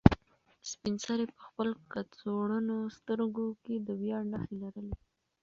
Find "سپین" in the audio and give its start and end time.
0.69-0.95